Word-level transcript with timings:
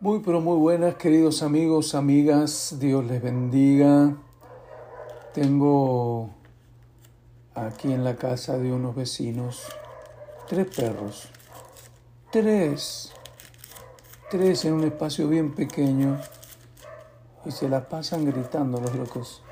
Muy, 0.00 0.20
pero 0.20 0.40
muy 0.40 0.56
buenas, 0.56 0.94
queridos 0.94 1.42
amigos, 1.42 1.96
amigas, 1.96 2.76
Dios 2.78 3.04
les 3.04 3.20
bendiga. 3.20 4.14
Tengo 5.34 6.30
aquí 7.52 7.92
en 7.92 8.04
la 8.04 8.14
casa 8.14 8.58
de 8.58 8.72
unos 8.72 8.94
vecinos 8.94 9.66
tres 10.46 10.68
perros. 10.68 11.28
Tres. 12.30 13.10
Tres 14.30 14.64
en 14.66 14.74
un 14.74 14.84
espacio 14.84 15.26
bien 15.26 15.52
pequeño 15.52 16.20
y 17.44 17.50
se 17.50 17.68
la 17.68 17.88
pasan 17.88 18.24
gritando 18.24 18.80
los 18.80 18.94
locos. 18.94 19.42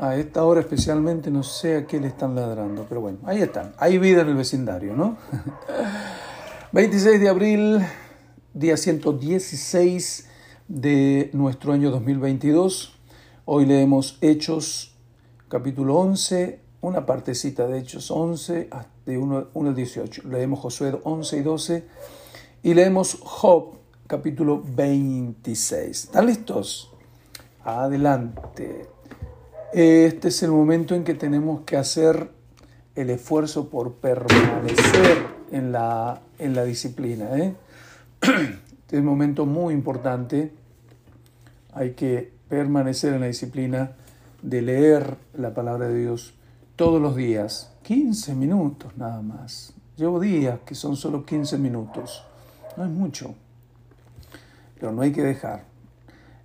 A 0.00 0.16
esta 0.16 0.42
hora 0.42 0.58
especialmente 0.58 1.30
no 1.30 1.44
sé 1.44 1.76
a 1.76 1.86
qué 1.86 2.00
le 2.00 2.08
están 2.08 2.34
ladrando, 2.34 2.84
pero 2.88 3.00
bueno, 3.00 3.18
ahí 3.26 3.42
están. 3.42 3.74
Hay 3.78 3.98
vida 3.98 4.22
en 4.22 4.30
el 4.30 4.34
vecindario, 4.34 4.96
¿no? 4.96 5.18
26 6.72 7.20
de 7.20 7.28
abril 7.28 7.86
día 8.54 8.76
116 8.76 10.26
de 10.68 11.30
nuestro 11.32 11.72
año 11.72 11.90
2022. 11.90 12.94
Hoy 13.44 13.66
leemos 13.66 14.18
Hechos, 14.20 14.94
capítulo 15.48 15.96
11, 15.96 16.60
una 16.80 17.04
partecita 17.06 17.66
de 17.66 17.78
Hechos 17.78 18.10
11, 18.10 18.70
de 19.06 19.18
1, 19.18 19.48
al 19.54 19.74
18. 19.74 20.22
Leemos 20.28 20.60
Josué 20.60 20.98
11 21.02 21.36
y 21.36 21.42
12 21.42 21.84
y 22.62 22.74
leemos 22.74 23.18
Job, 23.20 23.74
capítulo 24.06 24.62
26. 24.64 26.04
¿Están 26.04 26.26
listos? 26.26 26.90
Adelante. 27.64 28.86
Este 29.72 30.28
es 30.28 30.42
el 30.42 30.50
momento 30.50 30.94
en 30.94 31.04
que 31.04 31.14
tenemos 31.14 31.60
que 31.62 31.76
hacer 31.76 32.30
el 32.94 33.10
esfuerzo 33.10 33.68
por 33.68 33.94
permanecer 33.94 35.26
en 35.52 35.70
la, 35.70 36.22
en 36.38 36.54
la 36.54 36.64
disciplina. 36.64 37.36
¿eh? 37.38 37.54
Este 38.20 38.58
es 38.96 38.98
un 39.00 39.04
momento 39.04 39.46
muy 39.46 39.74
importante. 39.74 40.52
Hay 41.72 41.92
que 41.92 42.32
permanecer 42.48 43.14
en 43.14 43.20
la 43.20 43.26
disciplina 43.26 43.92
de 44.42 44.62
leer 44.62 45.16
la 45.34 45.54
palabra 45.54 45.88
de 45.88 45.98
Dios 46.00 46.34
todos 46.76 47.00
los 47.00 47.16
días. 47.16 47.72
15 47.82 48.34
minutos 48.34 48.96
nada 48.96 49.22
más. 49.22 49.72
Llevo 49.96 50.20
días 50.20 50.60
que 50.64 50.74
son 50.74 50.96
solo 50.96 51.24
15 51.24 51.58
minutos. 51.58 52.24
No 52.76 52.84
es 52.84 52.90
mucho. 52.90 53.34
Pero 54.78 54.92
no 54.92 55.02
hay 55.02 55.12
que 55.12 55.22
dejar. 55.22 55.64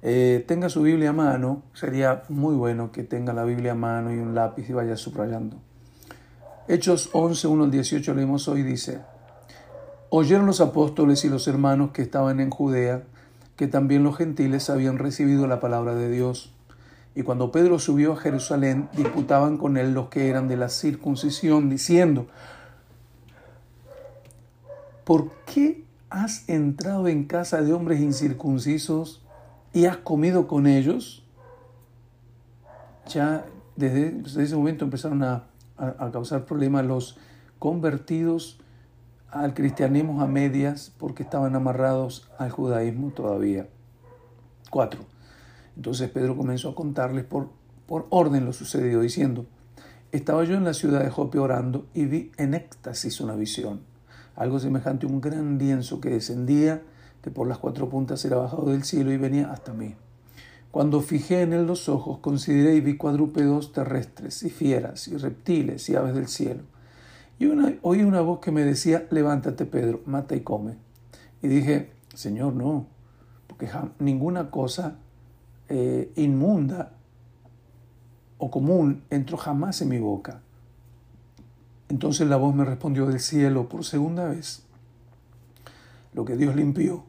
Eh, 0.01 0.43
tenga 0.47 0.69
su 0.69 0.81
Biblia 0.81 1.09
a 1.09 1.13
mano. 1.13 1.63
Sería 1.73 2.23
muy 2.29 2.55
bueno 2.55 2.91
que 2.91 3.03
tenga 3.03 3.33
la 3.33 3.43
Biblia 3.43 3.73
a 3.73 3.75
mano 3.75 4.13
y 4.13 4.17
un 4.17 4.35
lápiz 4.35 4.69
y 4.69 4.73
vaya 4.73 4.97
subrayando. 4.97 5.57
Hechos 6.67 7.09
11, 7.13 7.47
1 7.47 7.63
al 7.65 7.71
18 7.71 8.13
leemos 8.13 8.47
hoy, 8.47 8.63
dice, 8.63 9.01
Oyeron 10.15 10.45
los 10.45 10.61
apóstoles 10.61 11.25
y 11.25 11.27
los 11.27 11.47
hermanos 11.47 11.89
que 11.89 12.03
estaban 12.03 12.39
en 12.39 12.51
Judea 12.51 13.01
que 13.55 13.67
también 13.67 14.03
los 14.03 14.15
gentiles 14.15 14.69
habían 14.69 14.99
recibido 14.99 15.47
la 15.47 15.59
palabra 15.59 15.95
de 15.95 16.07
Dios. 16.11 16.53
Y 17.15 17.23
cuando 17.23 17.51
Pedro 17.51 17.79
subió 17.79 18.13
a 18.13 18.17
Jerusalén, 18.17 18.89
disputaban 18.95 19.57
con 19.57 19.75
él 19.75 19.95
los 19.95 20.09
que 20.09 20.29
eran 20.29 20.47
de 20.47 20.55
la 20.55 20.69
circuncisión, 20.69 21.67
diciendo, 21.67 22.27
¿por 25.03 25.31
qué 25.51 25.83
has 26.11 26.47
entrado 26.47 27.07
en 27.07 27.23
casa 27.23 27.63
de 27.63 27.73
hombres 27.73 27.99
incircuncisos 27.99 29.25
y 29.73 29.85
has 29.85 29.97
comido 29.97 30.47
con 30.47 30.67
ellos? 30.67 31.25
Ya 33.07 33.47
desde, 33.75 34.43
ese 34.43 34.55
momento 34.55 34.85
empezaron 34.85 35.23
a, 35.23 35.45
causar 36.11 36.45
problemas 36.45 36.85
los 36.85 37.17
convertidos 37.57 38.59
al 39.33 39.55
cristianismo 39.55 40.21
a 40.21 40.27
medias 40.27 40.93
porque 40.97 41.23
estaban 41.23 41.55
amarrados 41.55 42.29
al 42.37 42.51
judaísmo 42.51 43.09
todavía. 43.11 43.67
Cuatro. 44.69 45.01
Entonces 45.75 46.09
Pedro 46.11 46.37
comenzó 46.37 46.69
a 46.69 46.75
contarles 46.75 47.25
por, 47.25 47.49
por 47.87 48.05
orden 48.11 48.45
lo 48.45 48.53
sucedido, 48.53 49.01
diciendo, 49.01 49.47
estaba 50.11 50.43
yo 50.43 50.55
en 50.55 50.63
la 50.63 50.75
ciudad 50.75 51.03
de 51.03 51.09
Jope 51.09 51.39
orando 51.39 51.87
y 51.95 52.05
vi 52.05 52.31
en 52.37 52.53
éxtasis 52.53 53.19
una 53.21 53.35
visión, 53.35 53.81
algo 54.35 54.59
semejante 54.59 55.07
a 55.07 55.09
un 55.09 55.19
gran 55.19 55.57
lienzo 55.57 55.99
que 55.99 56.09
descendía, 56.09 56.83
que 57.23 57.31
por 57.31 57.47
las 57.47 57.57
cuatro 57.57 57.89
puntas 57.89 58.23
era 58.25 58.37
bajado 58.37 58.69
del 58.69 58.83
cielo 58.83 59.11
y 59.11 59.17
venía 59.17 59.51
hasta 59.51 59.73
mí. 59.73 59.95
Cuando 60.69 61.01
fijé 61.01 61.41
en 61.41 61.53
él 61.53 61.65
los 61.65 61.89
ojos, 61.89 62.19
consideré 62.19 62.75
y 62.75 62.81
vi 62.81 62.97
cuadrúpedos 62.97 63.73
terrestres 63.73 64.43
y 64.43 64.51
fieras 64.51 65.07
y 65.07 65.17
reptiles 65.17 65.89
y 65.89 65.95
aves 65.95 66.13
del 66.13 66.27
cielo 66.27 66.72
y 67.39 67.47
oí 67.81 68.03
una 68.03 68.21
voz 68.21 68.39
que 68.39 68.51
me 68.51 68.63
decía, 68.63 69.07
levántate 69.09 69.65
Pedro, 69.65 70.01
mata 70.05 70.35
y 70.35 70.41
come. 70.41 70.77
Y 71.41 71.47
dije, 71.47 71.91
Señor, 72.13 72.53
no, 72.53 72.87
porque 73.47 73.69
ninguna 73.99 74.49
cosa 74.49 74.97
eh, 75.67 76.11
inmunda 76.15 76.93
o 78.37 78.51
común 78.51 79.03
entró 79.09 79.37
jamás 79.37 79.81
en 79.81 79.89
mi 79.89 79.99
boca. 79.99 80.41
Entonces 81.89 82.27
la 82.27 82.37
voz 82.37 82.55
me 82.55 82.65
respondió 82.65 83.05
del 83.05 83.19
cielo 83.19 83.69
por 83.69 83.83
segunda 83.83 84.25
vez, 84.25 84.63
lo 86.13 86.25
que 86.25 86.35
Dios 86.35 86.55
limpió, 86.55 87.03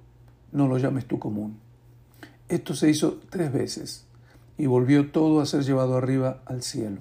no 0.52 0.68
lo 0.68 0.78
llames 0.78 1.06
tú 1.06 1.18
común. 1.18 1.58
Esto 2.48 2.74
se 2.74 2.90
hizo 2.90 3.20
tres 3.30 3.52
veces 3.52 4.06
y 4.58 4.66
volvió 4.66 5.10
todo 5.10 5.40
a 5.40 5.46
ser 5.46 5.64
llevado 5.64 5.96
arriba 5.96 6.42
al 6.44 6.62
cielo. 6.62 6.98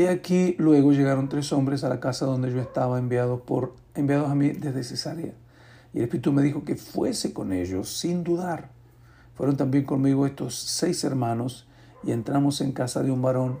Y 0.00 0.06
aquí 0.06 0.54
luego 0.56 0.92
llegaron 0.92 1.28
tres 1.28 1.52
hombres 1.52 1.84
a 1.84 1.90
la 1.90 2.00
casa 2.00 2.24
donde 2.24 2.50
yo 2.50 2.58
estaba 2.58 2.98
enviados, 2.98 3.42
por, 3.42 3.74
enviados 3.94 4.30
a 4.30 4.34
mí 4.34 4.48
desde 4.48 4.82
Cesarea. 4.82 5.34
Y 5.92 5.98
el 5.98 6.04
Espíritu 6.04 6.32
me 6.32 6.40
dijo 6.40 6.64
que 6.64 6.74
fuese 6.74 7.34
con 7.34 7.52
ellos 7.52 7.98
sin 7.98 8.24
dudar. 8.24 8.70
Fueron 9.34 9.58
también 9.58 9.84
conmigo 9.84 10.24
estos 10.24 10.54
seis 10.54 11.04
hermanos 11.04 11.68
y 12.02 12.12
entramos 12.12 12.62
en 12.62 12.72
casa 12.72 13.02
de 13.02 13.10
un 13.10 13.20
varón, 13.20 13.58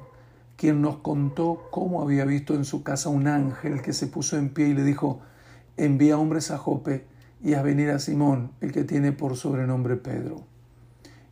quien 0.56 0.80
nos 0.80 0.96
contó 1.00 1.68
cómo 1.70 2.00
había 2.00 2.24
visto 2.24 2.54
en 2.54 2.64
su 2.64 2.82
casa 2.82 3.10
un 3.10 3.26
ángel 3.26 3.82
que 3.82 3.92
se 3.92 4.06
puso 4.06 4.38
en 4.38 4.48
pie 4.48 4.68
y 4.68 4.74
le 4.74 4.82
dijo, 4.82 5.20
envía 5.76 6.16
hombres 6.16 6.50
a 6.50 6.56
Jope 6.56 7.04
y 7.44 7.52
a 7.52 7.60
venir 7.60 7.90
a 7.90 7.98
Simón, 7.98 8.52
el 8.62 8.72
que 8.72 8.84
tiene 8.84 9.12
por 9.12 9.36
sobrenombre 9.36 9.96
Pedro. 9.96 10.46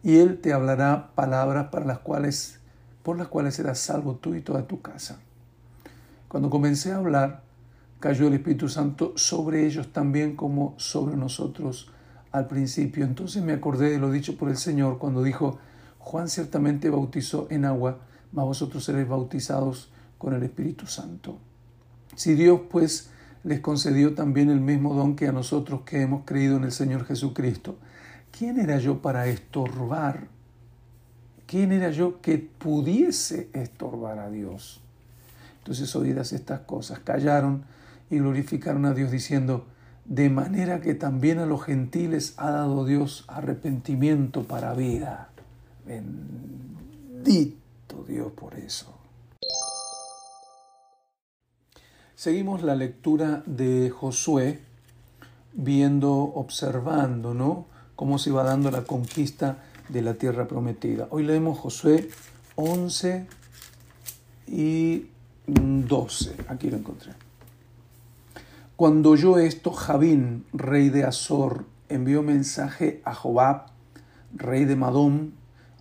Y 0.02 0.18
él 0.18 0.38
te 0.38 0.52
hablará 0.52 1.12
palabras 1.14 1.68
para 1.68 1.86
las 1.86 2.00
cuales 2.00 2.60
por 3.08 3.16
las 3.16 3.28
cuales 3.28 3.54
serás 3.54 3.78
salvo 3.78 4.16
tú 4.16 4.34
y 4.34 4.42
toda 4.42 4.66
tu 4.66 4.82
casa. 4.82 5.18
Cuando 6.28 6.50
comencé 6.50 6.92
a 6.92 6.98
hablar, 6.98 7.42
cayó 8.00 8.28
el 8.28 8.34
Espíritu 8.34 8.68
Santo 8.68 9.14
sobre 9.16 9.64
ellos 9.64 9.94
también 9.94 10.36
como 10.36 10.74
sobre 10.76 11.16
nosotros 11.16 11.90
al 12.32 12.48
principio. 12.48 13.06
Entonces 13.06 13.42
me 13.42 13.54
acordé 13.54 13.88
de 13.88 13.98
lo 13.98 14.10
dicho 14.10 14.36
por 14.36 14.50
el 14.50 14.58
Señor 14.58 14.98
cuando 14.98 15.22
dijo, 15.22 15.58
Juan 15.98 16.28
ciertamente 16.28 16.90
bautizó 16.90 17.46
en 17.48 17.64
agua, 17.64 18.00
mas 18.30 18.44
vosotros 18.44 18.84
seréis 18.84 19.08
bautizados 19.08 19.90
con 20.18 20.34
el 20.34 20.42
Espíritu 20.42 20.86
Santo. 20.86 21.38
Si 22.14 22.34
Dios 22.34 22.60
pues 22.70 23.08
les 23.42 23.60
concedió 23.60 24.14
también 24.14 24.50
el 24.50 24.60
mismo 24.60 24.92
don 24.92 25.16
que 25.16 25.28
a 25.28 25.32
nosotros 25.32 25.80
que 25.86 26.02
hemos 26.02 26.26
creído 26.26 26.58
en 26.58 26.64
el 26.64 26.72
Señor 26.72 27.06
Jesucristo, 27.06 27.78
¿quién 28.38 28.60
era 28.60 28.76
yo 28.76 29.00
para 29.00 29.28
estorbar 29.28 30.28
¿Quién 31.48 31.72
era 31.72 31.90
yo 31.90 32.20
que 32.20 32.36
pudiese 32.36 33.48
estorbar 33.54 34.18
a 34.18 34.28
Dios? 34.28 34.82
Entonces, 35.60 35.96
oídas 35.96 36.34
estas 36.34 36.60
cosas, 36.60 36.98
callaron 36.98 37.64
y 38.10 38.18
glorificaron 38.18 38.84
a 38.84 38.92
Dios 38.92 39.10
diciendo, 39.10 39.64
de 40.04 40.28
manera 40.28 40.82
que 40.82 40.92
también 40.92 41.38
a 41.38 41.46
los 41.46 41.62
gentiles 41.64 42.34
ha 42.36 42.50
dado 42.50 42.84
Dios 42.84 43.24
arrepentimiento 43.28 44.42
para 44.42 44.74
vida. 44.74 45.30
Bendito 45.86 47.56
Dios 48.06 48.30
por 48.32 48.54
eso. 48.54 48.94
Seguimos 52.14 52.62
la 52.62 52.74
lectura 52.74 53.42
de 53.46 53.88
Josué, 53.88 54.60
viendo, 55.54 56.12
observando, 56.12 57.32
¿no? 57.32 57.64
Cómo 57.96 58.18
se 58.18 58.28
iba 58.28 58.42
dando 58.42 58.70
la 58.70 58.84
conquista 58.84 59.62
de 59.88 60.02
la 60.02 60.14
tierra 60.14 60.46
prometida. 60.46 61.08
Hoy 61.10 61.24
leemos 61.24 61.58
Josué 61.58 62.08
11 62.56 63.26
y 64.46 65.06
12. 65.46 66.36
Aquí 66.48 66.70
lo 66.70 66.76
encontré. 66.76 67.12
Cuando 68.76 69.10
oyó 69.10 69.38
esto, 69.38 69.72
Javín, 69.72 70.44
rey 70.52 70.88
de 70.88 71.04
Azor, 71.04 71.64
envió 71.88 72.22
mensaje 72.22 73.02
a 73.04 73.14
Jobab, 73.14 73.66
rey 74.34 74.64
de 74.66 74.76
Madón, 74.76 75.34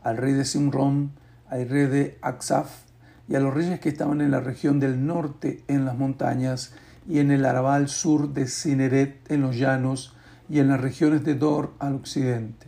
al 0.03 0.17
rey 0.17 0.33
de 0.33 0.45
Simrón, 0.45 1.11
al 1.49 1.69
rey 1.69 1.85
de 1.85 2.17
Aksaf 2.21 2.83
y 3.27 3.35
a 3.35 3.39
los 3.39 3.53
reyes 3.53 3.79
que 3.79 3.89
estaban 3.89 4.21
en 4.21 4.31
la 4.31 4.39
región 4.39 4.79
del 4.79 5.05
norte 5.05 5.63
en 5.67 5.85
las 5.85 5.97
montañas 5.97 6.73
y 7.07 7.19
en 7.19 7.31
el 7.31 7.45
arabal 7.45 7.89
sur 7.89 8.33
de 8.33 8.47
Cineret 8.47 9.29
en 9.31 9.41
los 9.41 9.57
llanos 9.57 10.15
y 10.49 10.59
en 10.59 10.69
las 10.69 10.79
regiones 10.79 11.23
de 11.23 11.35
Dor 11.35 11.73
al 11.79 11.95
occidente 11.95 12.66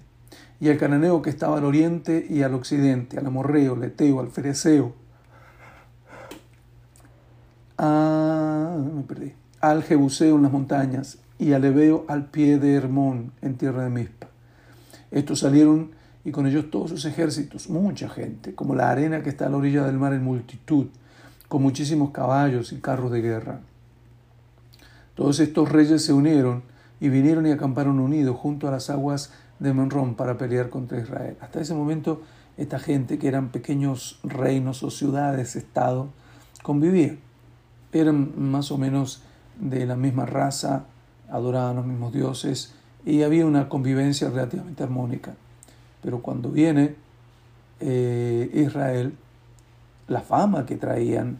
y 0.59 0.69
al 0.69 0.77
cananeo 0.77 1.21
que 1.21 1.29
estaba 1.29 1.57
al 1.57 1.65
oriente 1.65 2.25
y 2.29 2.43
al 2.43 2.53
occidente, 2.53 3.17
al 3.17 3.25
amorreo, 3.25 3.75
al 3.75 3.83
eteo, 3.83 4.19
al 4.19 4.29
fereceo, 4.29 4.93
a, 7.77 8.77
me 8.93 9.03
perdí, 9.03 9.33
al 9.61 9.83
jebuseo 9.83 10.35
en 10.35 10.43
las 10.43 10.51
montañas 10.51 11.19
y 11.37 11.53
al 11.53 11.63
ebeo 11.63 12.05
al 12.09 12.25
pie 12.25 12.59
de 12.59 12.73
Hermón 12.73 13.31
en 13.41 13.55
tierra 13.55 13.83
de 13.83 13.89
Mispa. 13.89 14.27
Estos 15.11 15.39
salieron 15.39 15.91
y 16.25 16.31
con 16.31 16.45
ellos 16.45 16.69
todos 16.69 16.89
sus 16.89 17.05
ejércitos, 17.05 17.69
mucha 17.69 18.09
gente, 18.09 18.53
como 18.53 18.75
la 18.75 18.89
arena 18.89 19.23
que 19.23 19.29
está 19.29 19.47
a 19.47 19.49
la 19.49 19.57
orilla 19.57 19.85
del 19.85 19.97
mar 19.97 20.13
en 20.13 20.23
multitud, 20.23 20.87
con 21.47 21.61
muchísimos 21.61 22.11
caballos 22.11 22.73
y 22.73 22.81
carros 22.81 23.11
de 23.11 23.21
guerra. 23.21 23.61
Todos 25.15 25.39
estos 25.39 25.69
reyes 25.69 26.03
se 26.03 26.13
unieron 26.13 26.63
y 26.99 27.07
vinieron 27.07 27.47
y 27.47 27.51
acamparon 27.51 27.99
unidos 27.99 28.37
junto 28.37 28.67
a 28.67 28.71
las 28.71 28.89
aguas 28.89 29.31
de 29.59 29.73
Menrón 29.73 30.15
para 30.15 30.37
pelear 30.37 30.69
contra 30.69 30.99
Israel. 30.99 31.37
Hasta 31.41 31.61
ese 31.61 31.73
momento 31.73 32.21
esta 32.59 32.77
gente, 32.77 33.17
que 33.17 33.29
eran 33.29 33.49
pequeños 33.49 34.19
reinos 34.23 34.83
o 34.83 34.91
ciudades, 34.91 35.55
estado, 35.55 36.09
convivía. 36.61 37.15
Eran 37.93 38.33
más 38.51 38.69
o 38.71 38.77
menos 38.77 39.23
de 39.57 39.85
la 39.85 39.95
misma 39.95 40.25
raza, 40.25 40.83
adoraban 41.31 41.77
los 41.77 41.85
mismos 41.85 42.11
dioses 42.11 42.73
y 43.05 43.23
había 43.23 43.45
una 43.45 43.69
convivencia 43.69 44.29
relativamente 44.29 44.83
armónica. 44.83 45.35
Pero 46.01 46.21
cuando 46.21 46.51
viene 46.51 46.95
eh, 47.79 48.51
Israel, 48.53 49.15
la 50.09 50.19
fama 50.19 50.65
que 50.65 50.75
traían, 50.75 51.39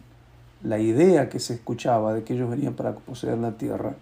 la 0.62 0.78
idea 0.78 1.28
que 1.28 1.38
se 1.38 1.52
escuchaba 1.52 2.14
de 2.14 2.24
que 2.24 2.32
ellos 2.32 2.48
venían 2.48 2.72
para 2.72 2.94
poseer 2.94 3.36
la 3.36 3.58
tierra, 3.58 3.94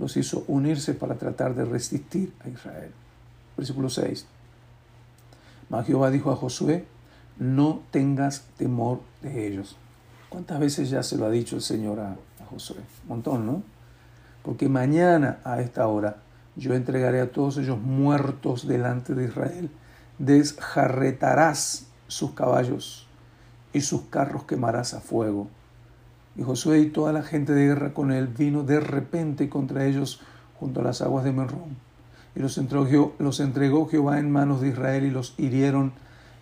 los 0.00 0.16
hizo 0.16 0.44
unirse 0.48 0.94
para 0.94 1.14
tratar 1.14 1.54
de 1.54 1.64
resistir 1.64 2.32
a 2.44 2.48
Israel. 2.48 2.90
Versículo 3.56 3.88
6. 3.88 4.26
Mas 5.68 5.86
Jehová 5.86 6.10
dijo 6.10 6.30
a 6.30 6.36
Josué, 6.36 6.84
no 7.38 7.82
tengas 7.90 8.42
temor 8.56 9.00
de 9.22 9.46
ellos. 9.46 9.76
¿Cuántas 10.28 10.60
veces 10.60 10.90
ya 10.90 11.02
se 11.02 11.16
lo 11.16 11.26
ha 11.26 11.30
dicho 11.30 11.56
el 11.56 11.62
Señor 11.62 12.00
a, 12.00 12.16
Josué? 12.50 12.78
Montón, 13.06 13.46
¿no? 13.46 13.62
Porque 14.42 14.68
mañana 14.68 15.38
a 15.44 15.60
esta 15.60 15.86
hora 15.88 16.18
yo 16.54 16.74
entregaré 16.74 17.20
a 17.20 17.32
todos 17.32 17.58
ellos 17.58 17.78
muertos 17.78 18.66
delante 18.66 19.14
de 19.14 19.24
Israel. 19.24 19.70
Desjarretarás 20.18 21.86
sus 22.06 22.32
caballos 22.32 23.06
y 23.72 23.80
sus 23.80 24.02
carros 24.02 24.44
quemarás 24.44 24.94
a 24.94 25.00
fuego. 25.00 25.48
Y 26.36 26.42
Josué 26.42 26.80
y 26.80 26.90
toda 26.90 27.12
la 27.12 27.22
gente 27.22 27.52
de 27.52 27.66
guerra 27.66 27.92
con 27.92 28.12
él 28.12 28.28
vino 28.28 28.62
de 28.62 28.80
repente 28.80 29.48
contra 29.48 29.84
ellos 29.84 30.20
junto 30.58 30.80
a 30.80 30.84
las 30.84 31.02
aguas 31.02 31.24
de 31.24 31.32
Merrón. 31.32 31.85
Y 32.36 32.40
los 32.40 32.58
entregó, 32.58 33.14
los 33.18 33.40
entregó 33.40 33.88
Jehová 33.88 34.18
en 34.20 34.30
manos 34.30 34.60
de 34.60 34.68
Israel 34.68 35.04
y 35.04 35.10
los 35.10 35.34
hirieron 35.38 35.92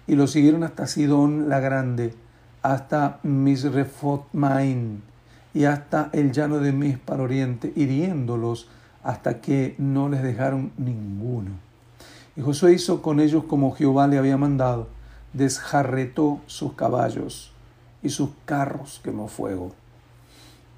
y 0.07 0.17
los 0.17 0.33
siguieron 0.33 0.65
hasta 0.65 0.87
Sidón 0.87 1.49
la 1.49 1.61
Grande, 1.61 2.15
hasta 2.63 3.21
Misrefotmain 3.23 5.03
y 5.55 5.65
hasta 5.65 6.11
el 6.13 6.33
llano 6.33 6.59
de 6.59 6.73
Mis 6.73 6.99
para 6.99 7.23
oriente, 7.23 7.73
hiriéndolos 7.77 8.69
hasta 9.03 9.41
que 9.41 9.77
no 9.79 10.09
les 10.09 10.23
dejaron 10.23 10.73
ninguno. 10.77 11.51
Y 12.37 12.41
Josué 12.41 12.73
hizo 12.73 13.01
con 13.01 13.21
ellos 13.21 13.45
como 13.45 13.73
Jehová 13.73 14.09
le 14.09 14.19
había 14.19 14.37
mandado, 14.37 14.89
desjarretó 15.33 16.41
sus 16.47 16.73
caballos 16.73 17.53
y 18.03 18.09
sus 18.09 18.31
carros 18.45 19.01
quemó 19.05 19.29
fuego. 19.29 19.73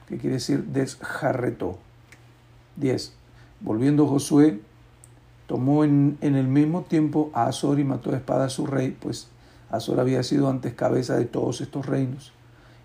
¿Qué 0.07 0.19
quiere 0.19 0.35
decir 0.35 0.65
desjarretó? 0.65 1.79
10. 2.77 3.13
Volviendo 3.61 4.07
Josué, 4.07 4.61
tomó 5.47 5.85
en, 5.85 6.19
en, 6.21 6.35
el 6.35 6.49
mismo 6.49 6.83
tiempo 6.83 7.31
a 7.35 7.47
Azor 7.47 7.79
y 7.79 7.85
mató 7.85 8.11
a 8.11 8.17
espada 8.17 8.47
a 8.47 8.51
su 8.51 8.67
rey, 8.67 8.97
pues 8.99 9.29
Azor 9.71 10.01
había 10.01 10.23
sido 10.23 10.49
antes 10.49 10.75
cabeza 10.75 11.17
de 11.17 11.25
todos 11.25 11.61
estos 11.61 11.87
reinos. 11.87 12.33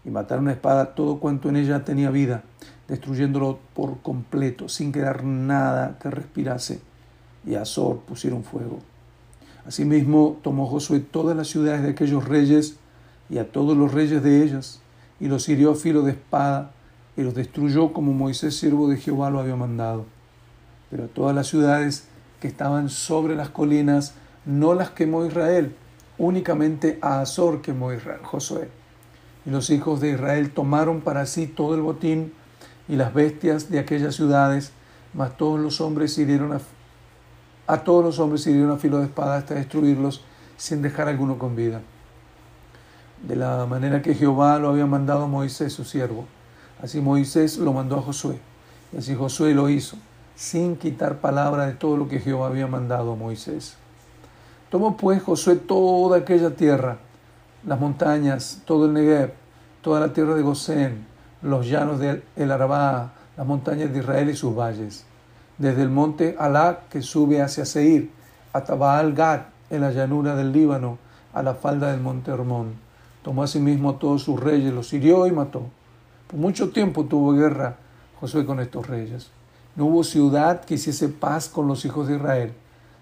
Y 0.03 0.09
mataron 0.09 0.47
a 0.47 0.53
espada 0.53 0.95
todo 0.95 1.19
cuanto 1.19 1.49
en 1.49 1.57
ella 1.57 1.83
tenía 1.83 2.09
vida, 2.09 2.43
destruyéndolo 2.87 3.59
por 3.75 3.99
completo, 4.01 4.67
sin 4.67 4.91
quedar 4.91 5.23
nada 5.23 5.99
que 5.99 6.09
respirase. 6.09 6.81
Y 7.45 7.55
a 7.55 7.63
Azor 7.63 7.99
pusieron 7.99 8.43
fuego. 8.43 8.79
Asimismo 9.65 10.39
tomó 10.41 10.65
Josué 10.67 10.99
todas 10.99 11.37
las 11.37 11.47
ciudades 11.47 11.83
de 11.83 11.91
aquellos 11.91 12.27
reyes 12.27 12.77
y 13.29 13.37
a 13.37 13.51
todos 13.51 13.77
los 13.77 13.93
reyes 13.93 14.23
de 14.23 14.43
ellas, 14.43 14.81
y 15.19 15.27
los 15.27 15.47
hirió 15.47 15.71
a 15.71 15.75
filo 15.75 16.01
de 16.01 16.11
espada, 16.11 16.71
y 17.15 17.21
los 17.21 17.33
destruyó 17.33 17.93
como 17.93 18.13
Moisés, 18.13 18.57
siervo 18.57 18.89
de 18.89 18.97
Jehová, 18.97 19.29
lo 19.29 19.39
había 19.39 19.55
mandado. 19.55 20.05
Pero 20.89 21.05
a 21.05 21.07
todas 21.07 21.35
las 21.35 21.47
ciudades 21.47 22.07
que 22.41 22.49
estaban 22.49 22.89
sobre 22.89 23.35
las 23.35 23.49
colinas 23.49 24.15
no 24.45 24.73
las 24.73 24.89
quemó 24.89 25.25
Israel, 25.25 25.75
únicamente 26.17 26.97
a 27.01 27.21
Azor 27.21 27.61
quemó 27.61 27.93
Israel, 27.93 28.21
Josué. 28.23 28.67
Y 29.45 29.51
los 29.51 29.69
hijos 29.69 30.01
de 30.01 30.11
Israel 30.11 30.51
tomaron 30.51 31.01
para 31.01 31.25
sí 31.27 31.47
todo 31.47 31.75
el 31.75 31.81
botín 31.81 32.33
y 32.89 32.95
las 32.95 33.13
bestias 33.13 33.69
de 33.69 33.79
aquellas 33.79 34.15
ciudades, 34.15 34.71
mas 35.13 35.38
todos 35.38 35.59
los 35.59 35.81
hombres 35.81 36.17
hirieron 36.17 36.59
a, 37.67 37.77
todos 37.83 38.03
los 38.03 38.19
hombres 38.19 38.45
hirieron 38.47 38.71
a 38.71 38.77
filo 38.77 38.97
de 38.97 39.05
espada 39.05 39.38
hasta 39.38 39.53
destruirlos 39.53 40.23
sin 40.57 40.81
dejar 40.81 41.07
alguno 41.07 41.38
con 41.38 41.55
vida. 41.55 41.81
De 43.27 43.35
la 43.35 43.67
manera 43.67 44.01
que 44.01 44.15
Jehová 44.15 44.57
lo 44.57 44.69
había 44.69 44.88
mandado 44.88 45.23
a 45.23 45.27
Moisés, 45.27 45.73
su 45.73 45.85
siervo. 45.85 46.25
Así 46.81 46.99
Moisés 47.01 47.57
lo 47.57 47.71
mandó 47.71 47.99
a 47.99 48.01
Josué. 48.01 48.39
Y 48.91 48.97
así 48.97 49.13
Josué 49.13 49.53
lo 49.53 49.69
hizo, 49.69 49.97
sin 50.35 50.75
quitar 50.75 51.17
palabra 51.17 51.65
de 51.65 51.73
todo 51.73 51.97
lo 51.97 52.07
que 52.07 52.19
Jehová 52.19 52.47
había 52.47 52.67
mandado 52.67 53.13
a 53.13 53.15
Moisés. 53.15 53.75
Tomó 54.69 54.95
pues 54.95 55.21
Josué 55.21 55.57
toda 55.57 56.19
aquella 56.19 56.51
tierra, 56.55 56.97
las 57.65 57.79
montañas, 57.79 58.61
todo 58.65 58.85
el 58.85 58.93
Negev, 58.93 59.33
toda 59.81 59.99
la 59.99 60.13
tierra 60.13 60.33
de 60.35 60.41
Gosén, 60.41 61.05
los 61.41 61.67
llanos 61.67 61.99
del 61.99 62.51
Arabá, 62.51 63.13
las 63.35 63.45
montañas 63.45 63.91
de 63.91 63.99
Israel 63.99 64.29
y 64.29 64.35
sus 64.35 64.55
valles, 64.55 65.05
desde 65.57 65.81
el 65.81 65.89
monte 65.89 66.35
Alá 66.39 66.81
que 66.89 67.01
sube 67.01 67.41
hacia 67.41 67.65
Seir, 67.65 68.11
hasta 68.53 68.75
Baal 68.75 69.13
Gad, 69.13 69.41
en 69.69 69.81
la 69.81 69.91
llanura 69.91 70.35
del 70.35 70.51
Líbano, 70.51 70.97
a 71.33 71.41
la 71.41 71.53
falda 71.53 71.91
del 71.91 72.01
monte 72.01 72.31
Hermón. 72.31 72.73
Tomó 73.23 73.43
asimismo 73.43 73.91
a 73.91 73.99
todos 73.99 74.23
sus 74.23 74.39
reyes, 74.39 74.73
los 74.73 74.91
hirió 74.93 75.27
y 75.27 75.31
mató. 75.31 75.63
Por 76.27 76.39
mucho 76.39 76.71
tiempo 76.71 77.05
tuvo 77.05 77.33
guerra 77.33 77.75
Josué 78.19 78.45
con 78.45 78.59
estos 78.59 78.87
reyes. 78.87 79.31
No 79.81 79.87
hubo 79.87 80.03
ciudad 80.03 80.63
que 80.63 80.75
hiciese 80.75 81.09
paz 81.09 81.49
con 81.49 81.67
los 81.67 81.85
hijos 81.85 82.07
de 82.07 82.17
Israel, 82.17 82.53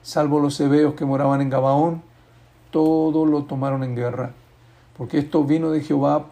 salvo 0.01 0.39
los 0.39 0.57
hebeos 0.61 0.93
que 0.93 1.03
moraban 1.03 1.41
en 1.41 1.49
Gabaón, 1.49 2.01
todo 2.71 3.25
lo 3.25 3.43
tomaron 3.43 3.83
en 3.83 3.97
guerra, 3.97 4.31
porque 4.97 5.17
esto 5.17 5.43
vino 5.43 5.71
de 5.71 5.81
Jehová 5.81 6.27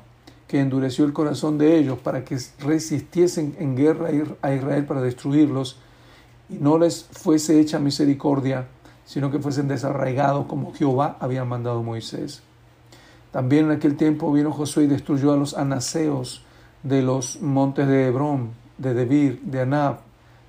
que 0.47 0.61
endureció 0.61 1.03
el 1.03 1.11
corazón 1.11 1.57
de 1.57 1.77
ellos 1.77 1.99
para 1.99 2.23
que 2.23 2.37
resistiesen 2.59 3.57
en 3.59 3.75
guerra 3.75 4.07
a 4.41 4.53
Israel 4.53 4.85
para 4.85 5.01
destruirlos 5.01 5.79
y 6.47 6.53
no 6.53 6.77
les 6.77 7.03
fuese 7.03 7.59
hecha 7.59 7.77
misericordia, 7.79 8.67
sino 9.03 9.29
que 9.29 9.39
fuesen 9.39 9.67
desarraigados 9.67 10.45
como 10.45 10.73
Jehová 10.73 11.17
había 11.19 11.43
mandado 11.43 11.79
a 11.79 11.83
Moisés. 11.83 12.41
También 13.33 13.65
en 13.65 13.71
aquel 13.71 13.97
tiempo 13.97 14.31
vino 14.31 14.53
Josué 14.53 14.85
y 14.85 14.87
destruyó 14.87 15.33
a 15.33 15.35
los 15.35 15.57
anaseos, 15.57 16.45
de 16.83 17.01
los 17.01 17.41
montes 17.41 17.85
de 17.85 18.07
Hebrón, 18.07 18.51
de 18.77 18.93
Debir, 18.93 19.41
de 19.41 19.59
Anab, 19.59 20.06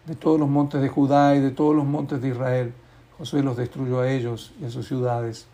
de 0.08 0.16
todos 0.16 0.40
los 0.40 0.48
montes 0.48 0.80
de 0.80 0.88
Judá 0.88 1.36
y 1.36 1.40
de 1.40 1.50
todos 1.50 1.76
los 1.76 1.84
montes 1.84 2.20
de 2.20 2.28
Israel. 2.28 2.72
Josué 3.18 3.42
los 3.42 3.56
destruyó 3.56 4.00
a 4.00 4.10
ellos 4.10 4.52
y 4.60 4.64
a 4.64 4.70
sus 4.70 4.88
ciudades. 4.88 5.46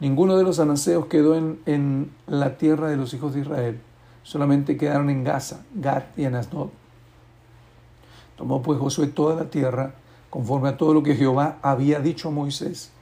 Ninguno 0.00 0.36
de 0.36 0.44
los 0.44 0.60
anaseos 0.60 1.06
quedó 1.06 1.34
en, 1.36 1.60
en 1.66 2.10
la 2.26 2.56
tierra 2.56 2.88
de 2.88 2.96
los 2.96 3.12
hijos 3.14 3.34
de 3.34 3.40
Israel, 3.40 3.80
solamente 4.22 4.76
quedaron 4.76 5.10
en 5.10 5.24
Gaza, 5.24 5.64
Gad 5.74 6.04
y 6.16 6.24
en 6.24 6.34
Asdod. 6.34 6.68
Tomó 8.36 8.62
pues 8.62 8.78
Josué 8.78 9.08
toda 9.08 9.34
la 9.34 9.50
tierra, 9.50 9.94
conforme 10.30 10.68
a 10.70 10.76
todo 10.76 10.94
lo 10.94 11.02
que 11.02 11.16
Jehová 11.16 11.58
había 11.62 12.00
dicho 12.00 12.28
a 12.28 12.32
Moisés, 12.32 12.92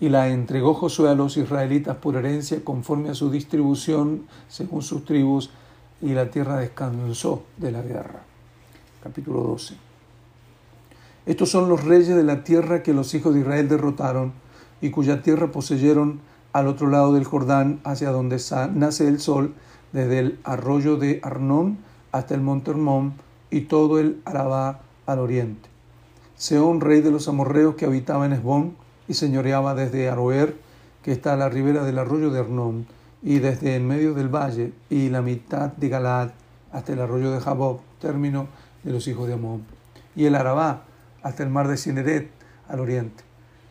y 0.00 0.08
la 0.08 0.28
entregó 0.28 0.74
Josué 0.74 1.10
a 1.10 1.14
los 1.14 1.36
israelitas 1.36 1.96
por 1.96 2.16
herencia, 2.16 2.62
conforme 2.64 3.10
a 3.10 3.14
su 3.14 3.30
distribución, 3.30 4.26
según 4.48 4.82
sus 4.82 5.04
tribus, 5.04 5.50
y 6.00 6.12
la 6.12 6.30
tierra 6.30 6.56
descansó 6.56 7.44
de 7.56 7.70
la 7.70 7.82
guerra. 7.82 8.24
Capítulo 9.02 9.40
12. 9.42 9.91
Estos 11.24 11.50
son 11.50 11.68
los 11.68 11.84
reyes 11.84 12.16
de 12.16 12.24
la 12.24 12.42
tierra 12.42 12.82
que 12.82 12.92
los 12.92 13.14
hijos 13.14 13.32
de 13.34 13.40
Israel 13.40 13.68
derrotaron 13.68 14.32
y 14.80 14.90
cuya 14.90 15.22
tierra 15.22 15.52
poseyeron 15.52 16.20
al 16.52 16.66
otro 16.66 16.88
lado 16.88 17.14
del 17.14 17.24
Jordán, 17.24 17.80
hacia 17.84 18.10
donde 18.10 18.40
nace 18.74 19.06
el 19.06 19.20
sol, 19.20 19.54
desde 19.92 20.18
el 20.18 20.40
arroyo 20.42 20.96
de 20.96 21.20
Arnón 21.22 21.78
hasta 22.10 22.34
el 22.34 22.40
monte 22.40 22.72
Hermón 22.72 23.14
y 23.50 23.62
todo 23.62 24.00
el 24.00 24.20
Arabá 24.24 24.80
al 25.06 25.20
oriente. 25.20 25.68
Seón, 26.36 26.80
rey 26.80 27.02
de 27.02 27.12
los 27.12 27.28
amorreos 27.28 27.76
que 27.76 27.84
habitaba 27.84 28.26
en 28.26 28.32
Esbón 28.32 28.76
y 29.06 29.14
señoreaba 29.14 29.74
desde 29.74 30.08
Aroer, 30.08 30.56
que 31.02 31.12
está 31.12 31.34
a 31.34 31.36
la 31.36 31.48
ribera 31.48 31.84
del 31.84 31.98
arroyo 31.98 32.30
de 32.30 32.40
Arnón, 32.40 32.86
y 33.22 33.38
desde 33.38 33.76
el 33.76 33.84
medio 33.84 34.14
del 34.14 34.28
valle 34.28 34.72
y 34.90 35.08
la 35.08 35.22
mitad 35.22 35.72
de 35.72 35.88
Galaad 35.88 36.30
hasta 36.72 36.92
el 36.92 37.00
arroyo 37.00 37.30
de 37.30 37.40
Jabob, 37.40 37.80
término 38.00 38.48
de 38.82 38.92
los 38.92 39.06
hijos 39.06 39.28
de 39.28 39.34
Amón, 39.34 39.64
y 40.16 40.24
el 40.24 40.34
Arabá 40.34 40.82
hasta 41.22 41.42
el 41.42 41.50
mar 41.50 41.68
de 41.68 41.76
Cineret 41.76 42.30
al 42.68 42.80
oriente, 42.80 43.24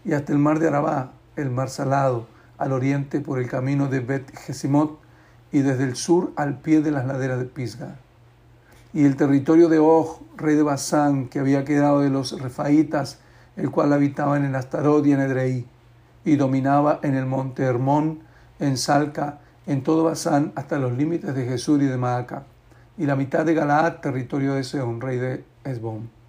y 0.06 0.14
hasta 0.14 0.32
el 0.34 0.40
mar 0.40 0.60
de 0.60 0.68
Arabá, 0.68 1.12
el 1.36 1.50
mar 1.50 1.70
salado, 1.70 2.28
al 2.58 2.72
oriente 2.72 3.22
por 3.22 3.40
el 3.40 3.50
camino 3.50 3.88
de 3.88 4.00
Bet 4.00 4.36
Gesimot, 4.38 5.00
y 5.52 5.60
desde 5.60 5.84
el 5.84 5.96
sur 5.96 6.32
al 6.36 6.60
pie 6.60 6.82
de 6.82 6.92
las 6.92 7.06
laderas 7.06 7.40
de 7.40 7.46
Pisga. 7.46 7.96
Y 8.94 9.06
el 9.06 9.16
territorio 9.16 9.70
de 9.70 9.80
Og, 9.80 10.22
rey 10.38 10.56
de 10.56 10.64
Basán, 10.64 11.28
que 11.28 11.40
había 11.40 11.66
quedado 11.66 12.02
de 12.02 12.10
los 12.10 12.40
refaitas 12.40 13.20
el 13.56 13.70
cual 13.70 13.94
habitaba 13.94 14.38
en 14.38 14.56
Astarot 14.56 15.06
y 15.06 15.14
en 15.14 15.22
Edrei, 15.22 15.66
y 16.24 16.36
dominaba 16.36 17.00
en 17.04 17.16
el 17.16 17.26
monte 17.26 17.64
Hermón, 17.64 18.20
en 18.60 18.78
Salca, 18.78 19.40
en 19.68 19.84
todo 19.84 20.04
Basán, 20.04 20.52
hasta 20.56 20.78
los 20.78 20.94
límites 20.94 21.36
de 21.36 21.46
Jesús 21.46 21.82
y 21.82 21.86
de 21.86 21.98
Maaca, 21.98 22.44
y 22.98 23.06
la 23.06 23.16
mitad 23.16 23.46
de 23.46 23.54
Galaad, 23.54 23.98
territorio 23.98 24.54
de 24.54 24.64
Seón, 24.64 25.02
rey 25.02 25.18
de 25.18 25.44
Esbón. 25.64 26.21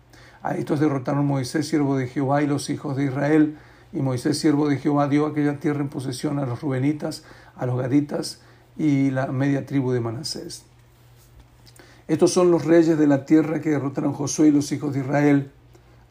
A 0.43 0.55
estos 0.55 0.81
derrotaron 0.81 1.27
Moisés, 1.27 1.69
siervo 1.69 1.97
de 1.97 2.09
Jehová, 2.09 2.43
y 2.43 2.47
los 2.47 2.69
hijos 2.71 2.97
de 2.97 3.05
Israel, 3.05 3.59
y 3.93 4.01
Moisés, 4.01 4.39
siervo 4.39 4.69
de 4.69 4.79
Jehová, 4.79 5.09
dio 5.09 5.27
aquella 5.27 5.61
tierra 5.61 5.81
en 5.81 5.89
posesión 5.89 6.39
a 6.39 6.47
los 6.47 6.61
rubenitas, 6.61 7.25
a 7.57 7.67
los 7.67 7.79
gaditas 7.79 8.41
y 8.77 9.11
la 9.11 9.27
media 9.27 9.67
tribu 9.67 9.93
de 9.93 10.01
Manasés. 10.01 10.65
Estos 12.09 12.33
son 12.33 12.51
los 12.51 12.65
reyes 12.65 12.99
de 12.99 13.07
la 13.07 13.25
tierra 13.25 13.61
que 13.61 13.71
derrotaron 13.71 14.13
Josué 14.13 14.49
y 14.49 14.51
los 14.51 14.73
hijos 14.73 14.95
de 14.95 15.01
Israel 15.01 15.53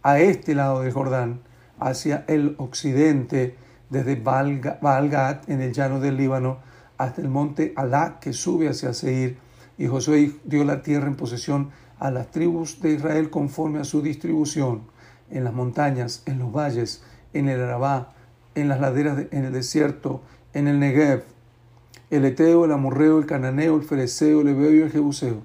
a 0.03 0.19
este 0.19 0.55
lado 0.55 0.81
del 0.81 0.93
Jordán, 0.93 1.41
hacia 1.79 2.23
el 2.27 2.55
occidente, 2.57 3.55
desde 3.89 4.15
Baalgat 4.15 5.49
en 5.49 5.61
el 5.61 5.73
llano 5.73 5.99
del 5.99 6.15
Líbano 6.15 6.59
hasta 6.97 7.21
el 7.21 7.27
monte 7.27 7.73
Alá 7.75 8.19
que 8.21 8.31
sube 8.31 8.69
hacia 8.69 8.93
Seir. 8.93 9.37
Y 9.77 9.87
Josué 9.87 10.31
dio 10.45 10.63
la 10.63 10.81
tierra 10.81 11.07
en 11.07 11.15
posesión 11.15 11.71
a 12.01 12.09
las 12.09 12.31
tribus 12.31 12.81
de 12.81 12.93
Israel 12.93 13.29
conforme 13.29 13.79
a 13.79 13.83
su 13.83 14.01
distribución, 14.01 14.81
en 15.29 15.43
las 15.43 15.53
montañas, 15.53 16.23
en 16.25 16.39
los 16.39 16.51
valles, 16.51 17.03
en 17.31 17.47
el 17.47 17.61
Arabá, 17.61 18.13
en 18.55 18.69
las 18.69 18.81
laderas, 18.81 19.27
en 19.29 19.45
el 19.45 19.53
desierto, 19.53 20.21
en 20.53 20.67
el 20.67 20.79
Negev, 20.79 21.23
el 22.09 22.25
Eteo, 22.25 22.65
el 22.65 22.71
Amorreo, 22.71 23.19
el 23.19 23.27
Cananeo, 23.27 23.75
el 23.75 23.83
Fereceo, 23.83 24.41
el 24.41 24.47
Ebeo 24.47 24.73
y 24.73 24.81
el 24.81 24.91
Jebuseo. 24.91 25.43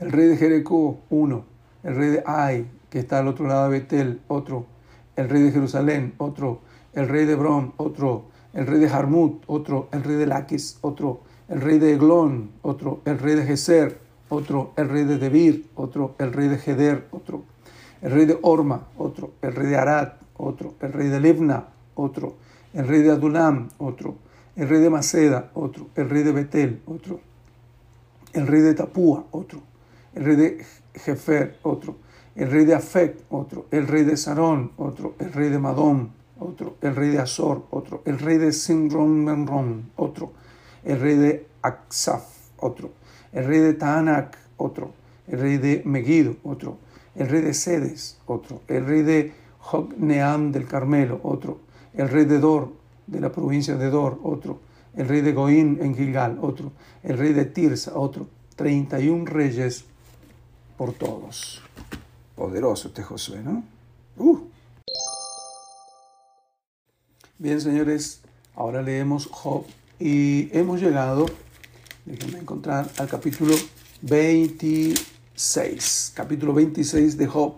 El 0.00 0.10
rey 0.10 0.26
de 0.26 0.36
Jericó, 0.36 0.98
uno. 1.10 1.44
El 1.84 1.94
rey 1.94 2.10
de 2.10 2.24
Ai, 2.26 2.66
que 2.90 2.98
está 2.98 3.20
al 3.20 3.28
otro 3.28 3.46
lado 3.46 3.70
de 3.70 3.78
Betel, 3.78 4.20
otro. 4.26 4.66
El 5.14 5.28
rey 5.28 5.42
de 5.42 5.52
Jerusalén, 5.52 6.12
otro. 6.18 6.60
El 6.92 7.08
rey 7.08 7.24
de 7.24 7.34
Hebrón, 7.34 7.72
otro. 7.76 8.24
El 8.52 8.66
rey 8.66 8.80
de 8.80 8.88
Jarmut, 8.88 9.44
otro. 9.46 9.88
El 9.92 10.02
rey 10.02 10.16
de 10.16 10.26
Laquis, 10.26 10.78
otro. 10.80 11.20
El 11.48 11.60
rey 11.60 11.78
de 11.78 11.94
Eglón, 11.94 12.50
otro. 12.62 13.00
El 13.04 13.20
rey 13.20 13.36
de 13.36 13.44
Geser, 13.44 14.07
otro. 14.28 14.72
El 14.76 14.88
rey 14.88 15.04
de 15.04 15.18
Debir, 15.18 15.68
otro. 15.74 16.14
El 16.18 16.32
rey 16.32 16.48
de 16.48 16.58
Geder, 16.58 17.06
otro. 17.10 17.44
El 18.02 18.12
rey 18.12 18.26
de 18.26 18.38
Orma, 18.42 18.88
otro. 18.96 19.32
El 19.42 19.54
rey 19.54 19.68
de 19.68 19.76
Arad, 19.76 20.12
otro. 20.36 20.74
El 20.80 20.92
rey 20.92 21.08
de 21.08 21.20
Libna, 21.20 21.68
otro. 21.94 22.36
El 22.72 22.86
rey 22.86 23.02
de 23.02 23.10
Adulam, 23.10 23.68
otro. 23.78 24.16
El 24.56 24.68
rey 24.68 24.80
de 24.80 24.90
Maceda, 24.90 25.50
otro. 25.54 25.88
El 25.94 26.10
rey 26.10 26.22
de 26.22 26.32
Betel, 26.32 26.82
otro. 26.86 27.20
El 28.32 28.46
rey 28.46 28.60
de 28.60 28.74
Tapúa, 28.74 29.24
otro. 29.30 29.60
El 30.14 30.24
rey 30.24 30.36
de 30.36 30.66
Jefer, 30.94 31.58
otro. 31.62 31.96
El 32.34 32.50
rey 32.50 32.64
de 32.64 32.74
Afec, 32.74 33.16
otro. 33.30 33.66
El 33.70 33.88
rey 33.88 34.04
de 34.04 34.16
Sarón, 34.16 34.72
otro. 34.76 35.14
El 35.18 35.32
rey 35.32 35.48
de 35.48 35.58
Madón, 35.58 36.12
otro. 36.38 36.76
El 36.80 36.94
rey 36.94 37.10
de 37.10 37.18
Azor, 37.18 37.64
otro. 37.70 38.02
El 38.04 38.18
rey 38.18 38.36
de 38.38 38.52
Sinron 38.52 39.90
otro. 39.96 40.32
El 40.84 41.00
rey 41.00 41.16
de 41.16 41.46
Aksaf, 41.62 42.24
otro. 42.58 42.90
El 43.32 43.44
rey 43.44 43.58
de 43.60 43.74
Taanak, 43.74 44.38
otro. 44.56 44.92
El 45.26 45.40
rey 45.40 45.58
de 45.58 45.82
Megiddo, 45.84 46.36
otro. 46.42 46.78
El 47.14 47.28
rey 47.28 47.42
de 47.42 47.54
Sedes, 47.54 48.18
otro. 48.26 48.62
El 48.68 48.86
rey 48.86 49.02
de 49.02 49.32
Jogneam 49.58 50.52
del 50.52 50.66
Carmelo, 50.66 51.20
otro. 51.22 51.60
El 51.94 52.08
rey 52.08 52.24
de 52.24 52.38
Dor, 52.38 52.72
de 53.06 53.20
la 53.20 53.30
provincia 53.30 53.76
de 53.76 53.90
Dor, 53.90 54.18
otro. 54.22 54.60
El 54.96 55.08
rey 55.08 55.20
de 55.20 55.32
Goín 55.32 55.78
en 55.80 55.94
Gilgal, 55.94 56.38
otro. 56.40 56.72
El 57.02 57.18
rey 57.18 57.32
de 57.32 57.44
Tirsa, 57.44 57.98
otro. 57.98 58.28
31 58.56 59.24
reyes 59.26 59.84
por 60.76 60.92
todos. 60.92 61.62
Poderoso 62.34 62.88
este 62.88 63.02
Josué, 63.02 63.42
¿no? 63.42 63.64
Uh. 64.16 64.38
Bien, 67.38 67.60
señores, 67.60 68.20
ahora 68.54 68.82
leemos 68.82 69.26
Job 69.30 69.64
y 70.00 70.48
hemos 70.56 70.80
llegado, 70.80 71.26
déjenme 72.08 72.38
encontrar, 72.38 72.90
al 72.98 73.06
capítulo 73.06 73.54
26. 74.02 76.12
Capítulo 76.14 76.54
26 76.54 77.18
de 77.18 77.26
Job. 77.26 77.56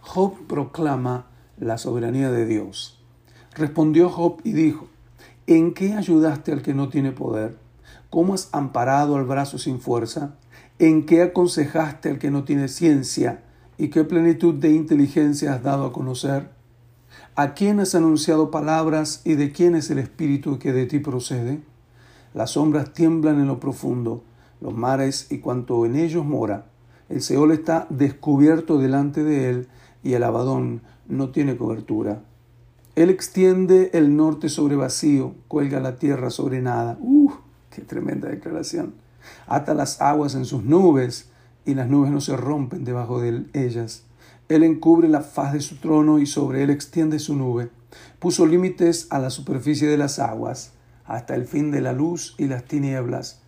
Job 0.00 0.46
proclama 0.46 1.26
la 1.58 1.76
soberanía 1.76 2.30
de 2.30 2.46
Dios. 2.46 2.98
Respondió 3.54 4.08
Job 4.08 4.40
y 4.44 4.52
dijo, 4.52 4.88
¿en 5.46 5.74
qué 5.74 5.92
ayudaste 5.92 6.52
al 6.52 6.62
que 6.62 6.72
no 6.72 6.88
tiene 6.88 7.12
poder? 7.12 7.58
¿Cómo 8.08 8.32
has 8.32 8.48
amparado 8.52 9.16
al 9.16 9.24
brazo 9.24 9.58
sin 9.58 9.78
fuerza? 9.78 10.36
¿En 10.78 11.04
qué 11.04 11.22
aconsejaste 11.22 12.08
al 12.08 12.18
que 12.18 12.30
no 12.30 12.44
tiene 12.44 12.68
ciencia? 12.68 13.42
¿Y 13.76 13.88
qué 13.88 14.04
plenitud 14.04 14.54
de 14.54 14.70
inteligencia 14.70 15.52
has 15.52 15.62
dado 15.62 15.84
a 15.84 15.92
conocer? 15.92 16.48
¿A 17.34 17.52
quién 17.52 17.78
has 17.80 17.94
anunciado 17.94 18.50
palabras 18.50 19.20
y 19.24 19.34
de 19.34 19.52
quién 19.52 19.74
es 19.74 19.90
el 19.90 19.98
espíritu 19.98 20.58
que 20.58 20.72
de 20.72 20.86
ti 20.86 20.98
procede? 20.98 21.60
Las 22.34 22.52
sombras 22.52 22.92
tiemblan 22.92 23.40
en 23.40 23.46
lo 23.46 23.60
profundo, 23.60 24.24
los 24.60 24.74
mares 24.74 25.26
y 25.30 25.38
cuanto 25.38 25.84
en 25.86 25.96
ellos 25.96 26.24
mora. 26.24 26.66
El 27.08 27.20
Seol 27.20 27.52
está 27.52 27.86
descubierto 27.90 28.78
delante 28.78 29.22
de 29.22 29.50
él 29.50 29.68
y 30.02 30.14
el 30.14 30.22
Abadón 30.22 30.82
no 31.08 31.30
tiene 31.30 31.56
cobertura. 31.56 32.22
Él 32.94 33.10
extiende 33.10 33.90
el 33.94 34.16
norte 34.16 34.48
sobre 34.48 34.76
vacío, 34.76 35.34
cuelga 35.48 35.80
la 35.80 35.96
tierra 35.96 36.30
sobre 36.30 36.60
nada. 36.60 36.96
¡Uh! 37.00 37.30
¡Qué 37.70 37.82
tremenda 37.82 38.28
declaración! 38.28 38.94
Ata 39.46 39.74
las 39.74 40.00
aguas 40.00 40.34
en 40.34 40.44
sus 40.44 40.64
nubes 40.64 41.30
y 41.64 41.74
las 41.74 41.88
nubes 41.88 42.10
no 42.10 42.20
se 42.20 42.36
rompen 42.36 42.84
debajo 42.84 43.20
de 43.20 43.46
ellas. 43.52 44.04
Él 44.48 44.62
encubre 44.62 45.08
la 45.08 45.20
faz 45.20 45.52
de 45.52 45.60
su 45.60 45.76
trono 45.76 46.18
y 46.18 46.26
sobre 46.26 46.62
él 46.62 46.70
extiende 46.70 47.18
su 47.18 47.36
nube. 47.36 47.70
Puso 48.18 48.46
límites 48.46 49.06
a 49.10 49.18
la 49.18 49.30
superficie 49.30 49.88
de 49.88 49.96
las 49.96 50.18
aguas, 50.18 50.72
hasta 51.04 51.34
el 51.34 51.46
fin 51.46 51.70
de 51.70 51.80
la 51.80 51.92
luz 51.92 52.34
y 52.38 52.46
las 52.46 52.64
tinieblas. 52.64 53.42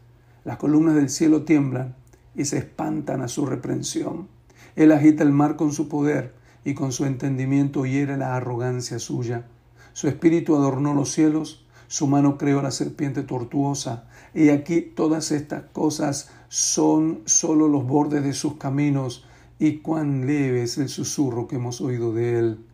Las 0.44 0.58
columnas 0.58 0.94
del 0.94 1.08
cielo 1.08 1.44
tiemblan 1.44 1.96
y 2.34 2.44
se 2.44 2.58
espantan 2.58 3.22
a 3.22 3.28
su 3.28 3.46
reprensión. 3.46 4.28
Él 4.76 4.92
agita 4.92 5.22
el 5.22 5.32
mar 5.32 5.56
con 5.56 5.72
su 5.72 5.88
poder 5.88 6.34
y 6.64 6.74
con 6.74 6.92
su 6.92 7.04
entendimiento 7.04 7.86
hiere 7.86 8.16
la 8.16 8.36
arrogancia 8.36 8.98
suya. 8.98 9.46
Su 9.92 10.08
espíritu 10.08 10.56
adornó 10.56 10.94
los 10.94 11.12
cielos, 11.12 11.66
su 11.86 12.06
mano 12.06 12.38
creó 12.38 12.62
la 12.62 12.70
serpiente 12.70 13.22
tortuosa, 13.22 14.08
y 14.34 14.48
aquí 14.48 14.80
todas 14.80 15.30
estas 15.30 15.64
cosas 15.72 16.30
son 16.48 17.20
sólo 17.26 17.68
los 17.68 17.86
bordes 17.86 18.24
de 18.24 18.32
sus 18.32 18.56
caminos, 18.56 19.26
y 19.58 19.78
cuán 19.78 20.26
leve 20.26 20.62
es 20.62 20.78
el 20.78 20.88
susurro 20.88 21.46
que 21.46 21.56
hemos 21.56 21.80
oído 21.80 22.12
de 22.12 22.38
él. 22.38 22.64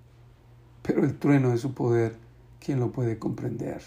Pero 0.82 1.04
el 1.04 1.18
trueno 1.18 1.50
de 1.50 1.58
su 1.58 1.74
poder, 1.74 2.16
¿quién 2.58 2.80
lo 2.80 2.92
puede 2.92 3.18
comprender? 3.18 3.82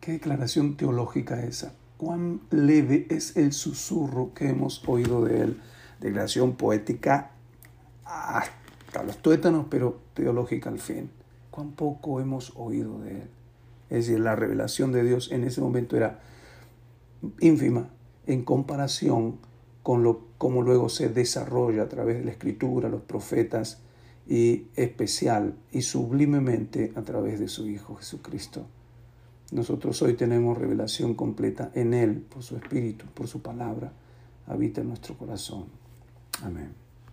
Qué 0.00 0.12
declaración 0.12 0.78
teológica 0.78 1.44
esa. 1.44 1.74
Cuán 1.98 2.40
leve 2.50 3.06
es 3.10 3.36
el 3.36 3.52
susurro 3.52 4.32
que 4.32 4.48
hemos 4.48 4.82
oído 4.88 5.22
de 5.26 5.42
él. 5.42 5.60
Declaración 6.00 6.56
poética 6.56 7.32
hasta 8.06 9.02
los 9.04 9.18
tuétanos, 9.18 9.66
pero 9.68 10.00
teológica 10.14 10.70
al 10.70 10.78
fin. 10.78 11.10
Cuán 11.50 11.72
poco 11.72 12.18
hemos 12.18 12.54
oído 12.56 12.98
de 13.00 13.10
él. 13.10 13.30
Es 13.90 14.06
decir, 14.06 14.20
la 14.20 14.36
revelación 14.36 14.90
de 14.90 15.04
Dios 15.04 15.30
en 15.32 15.44
ese 15.44 15.60
momento 15.60 15.98
era 15.98 16.20
ínfima 17.40 17.90
en 18.26 18.42
comparación 18.42 19.38
con 19.82 20.02
lo 20.02 20.30
como 20.38 20.62
luego 20.62 20.88
se 20.88 21.10
desarrolla 21.10 21.82
a 21.82 21.88
través 21.90 22.16
de 22.16 22.24
la 22.24 22.30
escritura, 22.30 22.88
los 22.88 23.02
profetas 23.02 23.82
y 24.26 24.68
especial 24.76 25.54
y 25.72 25.82
sublimemente 25.82 26.92
a 26.96 27.02
través 27.02 27.38
de 27.38 27.48
su 27.48 27.68
Hijo 27.68 27.96
Jesucristo. 27.96 28.66
Nosotros 29.50 30.00
hoy 30.02 30.14
tenemos 30.14 30.56
revelación 30.56 31.14
completa 31.14 31.70
en 31.74 31.92
Él, 31.94 32.20
por 32.20 32.42
su 32.42 32.56
Espíritu, 32.56 33.06
por 33.14 33.26
su 33.26 33.42
palabra, 33.42 33.92
habita 34.46 34.80
en 34.80 34.88
nuestro 34.88 35.16
corazón. 35.16 35.64
Amén. 36.42 36.79